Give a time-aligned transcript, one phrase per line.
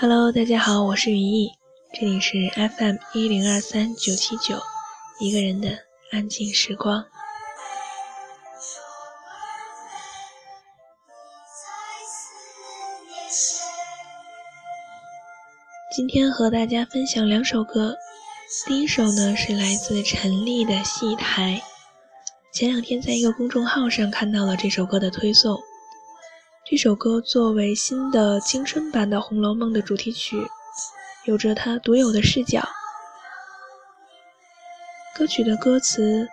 [0.00, 1.50] Hello，大家好，我是云逸，
[1.92, 4.56] 这里是 FM 一零二三九七九，
[5.18, 5.76] 一个人的
[6.12, 7.04] 安静时光。
[15.96, 17.96] 今天和大家分享两首歌，
[18.68, 21.60] 第一首呢是来自陈粒的《戏台》。
[22.56, 25.58] 前两天在一个公众号上看到了这首歌的推送。
[26.78, 30.46] 这首歌作为新的青春版的《红楼梦》的主题曲，
[31.24, 32.62] 有着它独有的视角。
[35.16, 36.28] 歌曲的歌词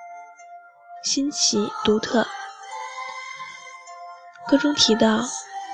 [1.03, 2.27] 新奇独特，
[4.47, 5.25] 歌中提到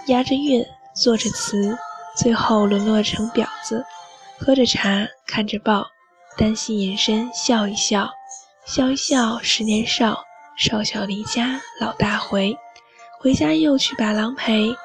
[0.07, 1.77] 押着韵，作着词，
[2.15, 3.85] 最后沦落成婊子，
[4.39, 5.85] 喝着茶，看着报，
[6.37, 8.09] 单膝隐身笑一笑，
[8.65, 10.23] 笑一笑十年少，
[10.57, 12.57] 少小离家老大回。
[13.21, 14.75] 回家又去把郎陪，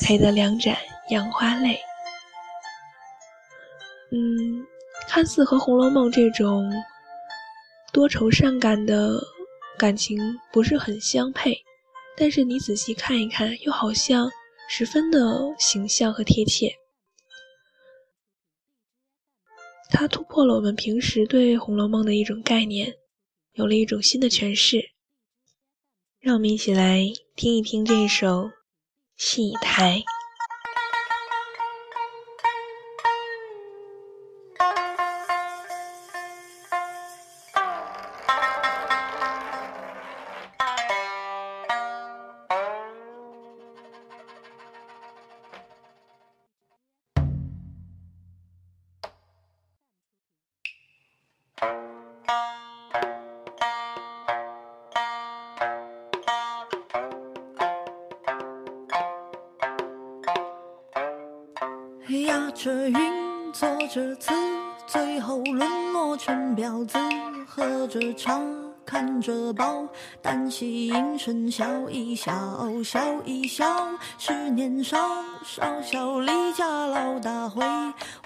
[0.00, 0.76] 陪得两盏
[1.08, 1.76] 杨花泪。
[4.12, 4.64] 嗯，
[5.08, 6.72] 看似和《红楼梦》这种
[7.92, 9.20] 多愁善感的
[9.76, 10.20] 感情
[10.52, 11.60] 不是很相配，
[12.16, 14.30] 但是你仔细看一看，又好像
[14.68, 16.72] 十分的形象和贴切。
[19.90, 22.94] 它突破了我们平时对《红楼梦》的一种概念，
[23.54, 24.80] 有了一种新的诠释。
[26.20, 28.44] 让我们一起来听一听这首
[29.16, 30.04] 《戏台》。
[62.40, 64.32] 押着韵，作着词，
[64.86, 66.98] 最后沦落成婊子。
[67.46, 68.40] 喝着茶，
[68.86, 69.86] 看着报，
[70.22, 72.32] 单膝迎春笑一笑，
[72.82, 73.66] 笑一笑。
[74.16, 74.96] 是年少，
[75.44, 77.62] 少小离家老大回，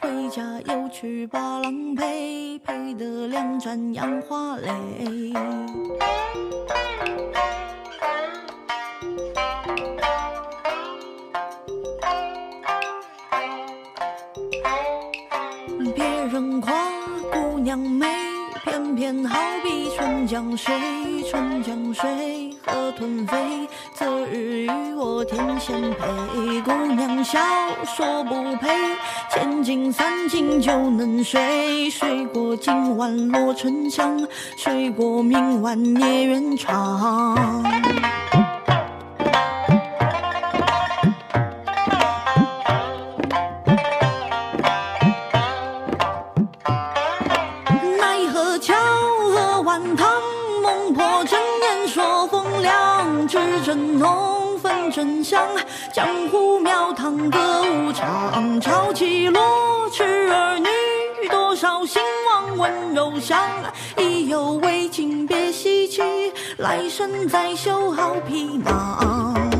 [0.00, 5.32] 回家又去把郎陪，陪得两盏杨花泪。
[20.54, 20.74] 江水，
[21.28, 23.36] 春江水河豚飞。
[23.92, 27.40] 择日与我天仙配，姑娘笑
[27.84, 28.68] 说不配，
[29.30, 34.24] 千金散尽就能睡，睡过今晚落春香，
[34.56, 37.64] 睡过明晚孽缘长。
[51.26, 55.46] 睁眼说风凉，指针浓分真相，
[55.92, 63.38] 江湖庙堂歌舞场，潮起落痴儿女，多少兴亡温柔乡。
[63.96, 66.02] 意犹未尽别西去，
[66.58, 69.53] 来生再修好皮囊。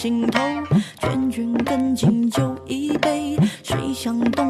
[0.00, 0.40] 心头，
[1.02, 4.49] 劝君更尽酒一杯，谁向东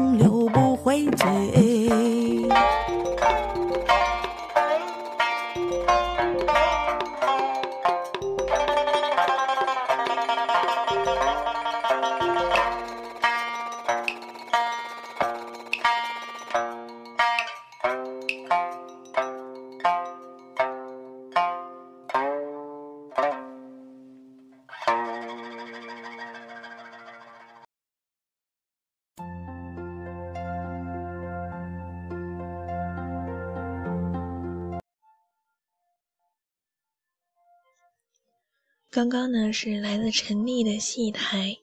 [38.91, 41.55] 刚刚呢是来自陈丽的戏台，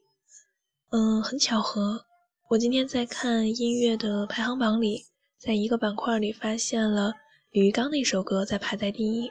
[0.92, 2.06] 嗯，很巧合，
[2.48, 5.04] 我今天在看音乐的排行榜里，
[5.38, 7.12] 在一个板块里发现了
[7.50, 9.30] 李玉刚的一首歌在排在第一。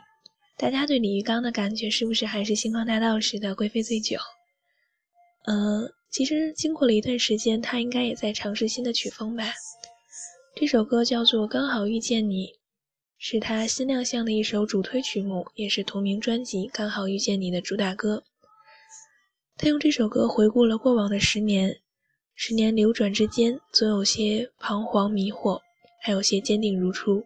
[0.59, 4.19] 大家对李玉刚的感觉是不是还是星光大道时的贵妃醉酒？
[5.47, 9.43] 呃，其实经过了一段时间，他应该也在尝试新的曲风吧。
[10.55, 12.45] 这首歌叫做《刚好遇见你》，
[13.19, 18.23] 是他新亮相的一首主推曲目，也是同名专辑《刚好遇见你》的主打歌。
[19.57, 21.79] 他用这首歌回顾了过往的十年，
[22.35, 25.59] 十年流转之间，总有些彷徨迷惑，
[26.03, 27.23] 还有些坚定如初。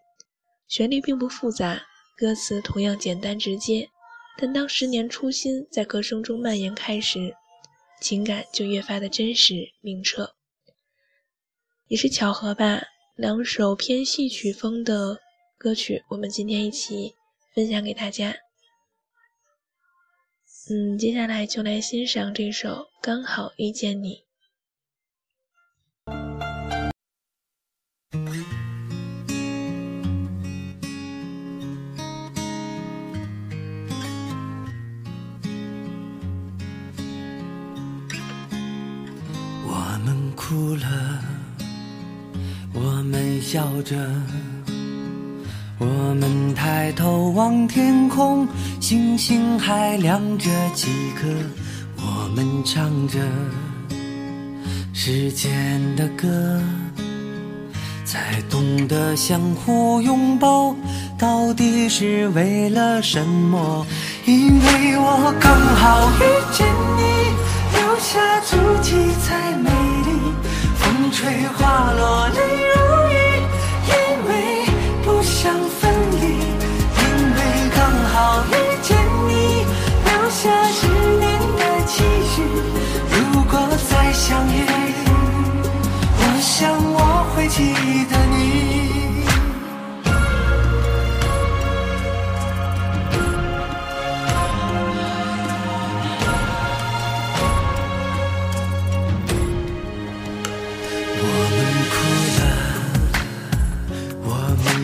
[0.67, 1.83] 旋律并不复杂。
[2.17, 3.89] 歌词同样简单直接，
[4.37, 7.35] 但当十年初心在歌声中蔓延开时，
[7.99, 10.35] 情感就越发的真实明澈。
[11.87, 12.83] 也是巧合吧，
[13.15, 15.19] 两首偏戏曲风的
[15.61, 17.13] 歌曲，我们今天一起
[17.53, 18.33] 分享给大家。
[20.71, 22.69] 嗯，接下来就来欣赏这首
[22.99, 24.15] 《刚好遇见你》。
[39.67, 41.21] 我们哭了，
[42.73, 43.95] 我们笑着，
[45.83, 48.47] 我们抬头望天空，
[48.79, 50.87] 星星还亮着几
[51.19, 51.27] 颗，
[51.97, 53.17] 我们唱着
[54.93, 56.61] 时间的歌，
[58.05, 60.75] 才懂得相互拥抱，
[61.17, 63.83] 到底是为了什么？
[64.25, 66.23] 因为我刚好遇
[66.53, 67.01] 见你，
[67.73, 68.91] 留下足迹
[69.23, 69.67] 才美
[70.05, 70.09] 丽。
[70.77, 71.11] 风。
[71.11, 72.39] 吹花落泪
[72.69, 72.77] 如
[73.11, 73.15] 雨，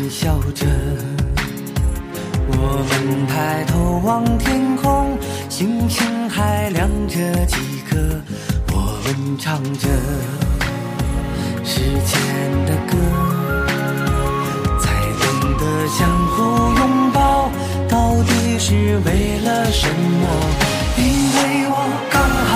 [0.09, 0.65] 笑着，
[2.47, 2.53] 我
[2.89, 5.17] 们抬头望天空，
[5.49, 7.57] 星星还亮着几
[7.89, 7.97] 颗，
[8.71, 9.89] 我们唱着
[11.63, 12.17] 时间
[12.65, 12.95] 的歌，
[14.79, 14.85] 才
[15.19, 15.25] 懂
[15.57, 16.37] 得相互
[16.79, 17.51] 拥抱，
[17.89, 20.27] 到底是为了什么？
[20.97, 21.75] 因为我
[22.09, 22.17] 刚
[22.47, 22.55] 好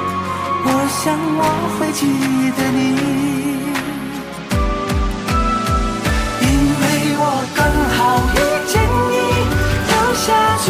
[0.63, 1.43] 我想我
[1.77, 2.01] 会记
[2.57, 2.79] 得你。
[6.41, 6.47] 因
[6.81, 6.83] 为
[7.17, 7.25] 我
[7.55, 7.59] 刚
[7.95, 7.99] 好
[8.35, 8.37] 遇
[8.67, 8.73] 见
[9.11, 9.13] 你
[9.87, 10.25] 留下
[10.65, 10.67] 足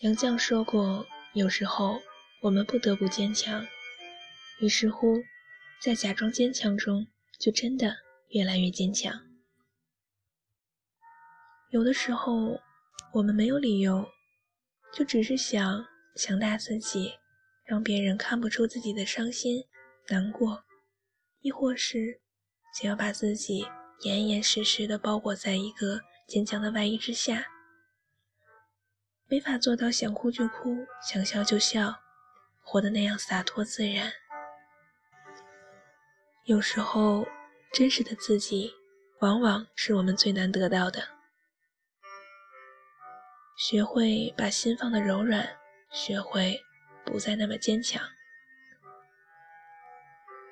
[0.00, 2.00] 杨绛说过：“有时候
[2.40, 3.66] 我们不得不坚强，
[4.58, 5.22] 于是乎，
[5.78, 7.06] 在假装坚强中，
[7.38, 7.98] 就真的
[8.30, 9.12] 越来越坚强。
[11.68, 12.58] 有的时候，
[13.12, 14.08] 我们没有理由，
[14.90, 15.84] 就只是想
[16.16, 17.12] 强大自己，
[17.66, 19.62] 让别人看不出自己的伤心、
[20.08, 20.64] 难过，
[21.42, 22.22] 亦或是
[22.72, 23.66] 想要把自己
[24.04, 27.46] 严严实实的包裹在一个坚强的外衣之下，
[29.30, 32.00] 没法做到想哭就哭、想笑就笑，
[32.62, 34.12] 活得那样洒脱自然。
[36.46, 37.28] 有时候，
[37.72, 38.74] 真实的自己，
[39.20, 41.06] 往往是我们最难得到的。
[43.56, 45.48] 学会把心放的柔软，
[45.92, 46.60] 学会
[47.04, 48.02] 不再那么坚强。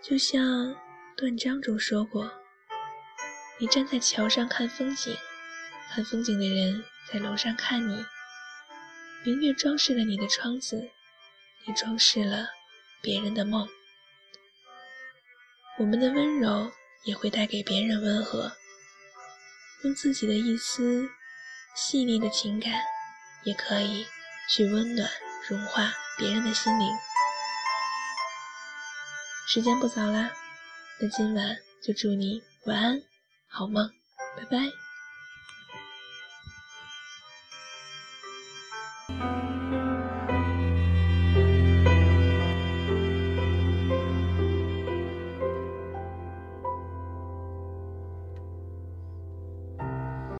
[0.00, 0.76] 就像
[1.16, 2.30] 断章中说过
[3.58, 5.16] ：“你站在桥上看风景，
[5.90, 8.06] 看风景的人在楼上看你。
[9.24, 10.90] 明月装饰了你的窗子，
[11.66, 12.48] 你装饰了
[13.02, 13.68] 别人的梦。
[15.78, 16.72] 我们的温柔
[17.04, 18.52] 也会带给别人温和，
[19.84, 21.08] 用自己的一丝
[21.76, 22.72] 细腻的情感。”
[23.44, 24.04] 也可以
[24.50, 25.08] 去温暖、
[25.48, 26.92] 融化别人的心灵。
[29.46, 30.32] 时间不早啦，
[31.00, 33.00] 那今晚就祝你晚安，
[33.46, 33.90] 好梦，
[34.36, 34.87] 拜拜。